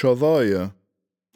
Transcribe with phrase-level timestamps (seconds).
[0.00, 0.70] شظايا.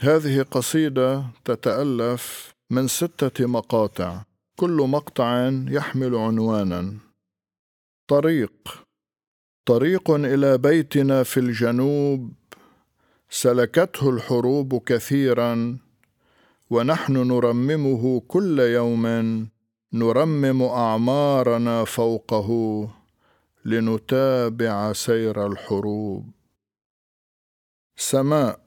[0.00, 4.22] هذه قصيدة تتألف من ستة مقاطع.
[4.56, 6.94] كل مقطع يحمل عنوانا.
[8.08, 8.52] طريق.
[9.66, 12.32] طريق إلى بيتنا في الجنوب.
[13.30, 15.78] سلكته الحروب كثيرا.
[16.70, 19.06] ونحن نرممه كل يوم.
[19.92, 22.48] نرمم أعمارنا فوقه.
[23.64, 26.39] لنتابع سير الحروب.
[28.02, 28.60] سماء.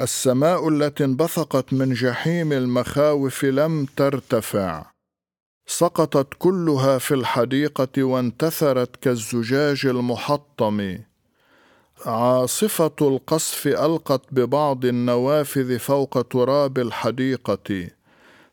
[0.00, 4.86] السماء التي انبثقت من جحيم المخاوف لم ترتفع.
[5.66, 10.98] سقطت كلها في الحديقة وانتثرت كالزجاج المحطم.
[12.06, 17.88] عاصفة القصف ألقت ببعض النوافذ فوق تراب الحديقة.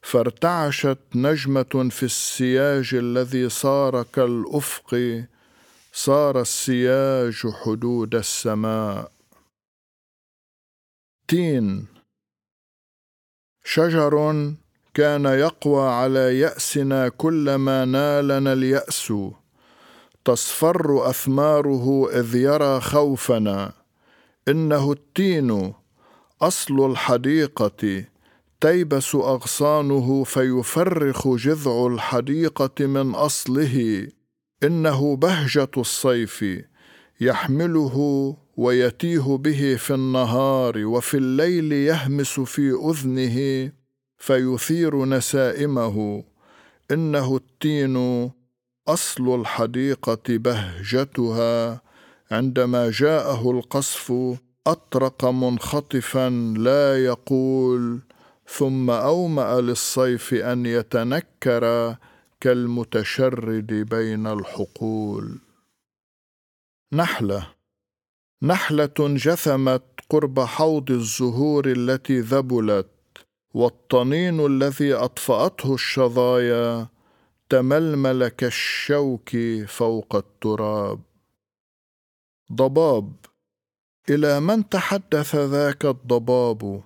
[0.02, 5.24] فارتعشت نجمة في السياج الذي صار كالأفق.
[5.94, 9.14] صار السياج حدود السماء.
[11.28, 11.86] تين
[13.64, 14.34] شجر
[14.94, 19.14] كان يقوى على يأسنا كلما نالنا اليأس.
[20.26, 23.74] تصفر أثماره إذ يرى خوفنا.
[24.48, 25.74] إنه التين
[26.42, 28.06] أصل الحديقة.
[28.62, 34.08] تيبس أغصانه فيفرخ جذع الحديقة من أصله.
[34.64, 36.46] إنه بهجة الصيف.
[37.22, 37.98] يحمله
[38.58, 43.72] ويتيه به في النهار وفي الليل يهمس في أذنه
[44.18, 46.24] فيثير نسائمه.
[46.92, 48.32] إنه التين
[48.88, 51.82] أصل الحديقة بهجتها.
[52.32, 54.14] عندما جاءه القصف
[54.68, 58.00] أطرق منخطفا لا يقول.
[58.48, 61.96] ثم أومأ للصيف أن يتنكر
[62.42, 65.43] كالمتشرد بين الحقول.
[66.94, 67.48] نحلة.
[68.44, 72.88] نحلة جثمت قرب حوض الزهور التي ذبلت
[73.54, 76.88] والطنين الذي أطفأته الشظايا
[77.50, 79.30] تململ كالشوك
[79.68, 81.00] فوق التراب.
[82.54, 83.14] ضباب.
[84.10, 86.84] إلى من تحدث ذاك الضباب؟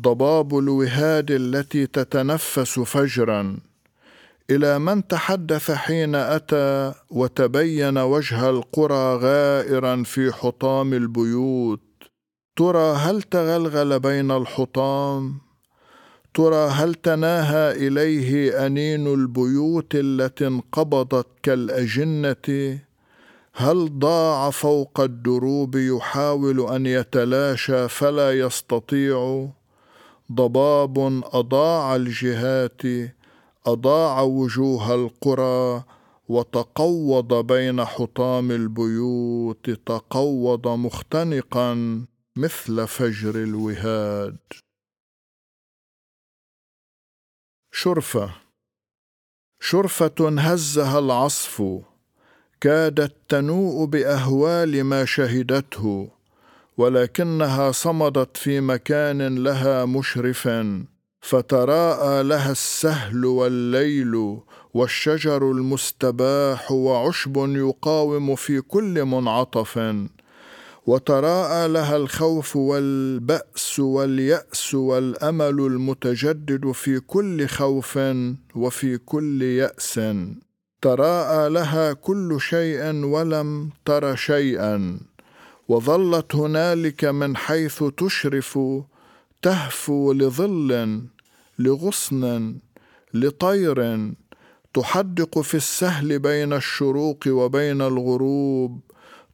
[0.00, 3.58] ضباب الوهاد التي تتنفس فجرا.
[4.50, 11.80] إلى من تحدث حين أتى وتبين وجه القرى غائرا في حطام البيوت.
[12.56, 15.40] ترى هل تغلغل بين الحطام؟
[16.34, 22.78] ترى هل تناهى إليه أنين البيوت التي انقبضت كالأجنة؟
[23.54, 29.48] هل ضاع فوق الدروب يحاول أن يتلاشى فلا يستطيع؟
[30.32, 32.82] ضباب أضاع الجهات
[33.66, 35.84] أضاع وجوه القرى
[36.28, 42.04] وتقوض بين حطام البيوت تقوض مختنقا
[42.36, 44.38] مثل فجر الوهاد.
[47.74, 48.34] شرفة.
[49.60, 51.62] شرفة هزها العصف.
[52.60, 56.10] كادت تنوء بأهوال ما شهدته
[56.76, 60.48] ولكنها صمدت في مكان لها مشرف
[61.22, 64.38] فتراءى لها السهل والليل
[64.74, 69.94] والشجر المستباح وعشب يقاوم في كل منعطف.
[70.86, 77.98] وتراءى لها الخوف والبأس واليأس والأمل المتجدد في كل خوف
[78.54, 80.00] وفي كل يأس.
[80.82, 85.00] تراءى لها كل شيء ولم تر شيئا.
[85.68, 88.58] وظلت هنالك من حيث تشرف
[89.42, 91.00] تهفو لظل
[91.58, 92.54] لغصن
[93.14, 94.10] لطير
[94.74, 98.80] تحدق في السهل بين الشروق وبين الغروب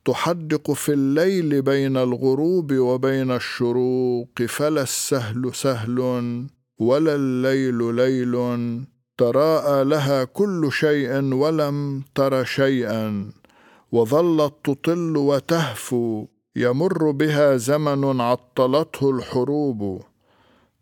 [0.04, 5.98] تحدق في الليل بين الغروب وبين الشروق فلا السهل سهل
[6.78, 8.34] ولا الليل ليل
[9.18, 13.30] تراءى لها كل شيء ولم تر شيئا
[13.92, 16.26] وظلت تطل وتهفو
[16.58, 20.02] يمر بها زمن عطلته الحروب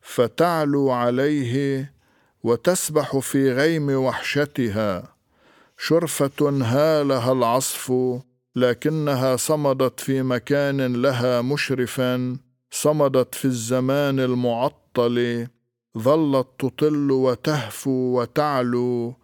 [0.01, 1.93] فتعلو عليه
[2.43, 5.17] وتسبح في غيم وحشتها.
[5.79, 7.93] شرفة هالها العصف
[8.57, 12.37] لكنها صمدت في مكان لها مشرفا.
[12.71, 15.47] صمدت في الزمان المعطل
[15.99, 19.15] ظلت تطل وتهفو وتعلو.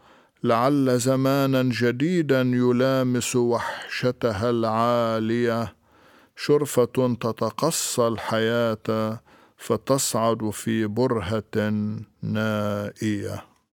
[0.44, 5.81] لعل زمانا جديدا يلامس وحشتها العالية.
[6.44, 9.20] شرفة تتقصى الحياة
[9.56, 11.70] فتصعد في برهة
[12.22, 13.51] نائية.